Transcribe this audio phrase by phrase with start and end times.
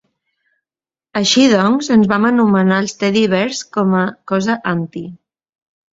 [1.21, 5.05] Així doncs, ens vam anomenar els Teddybears com a cosa "anti".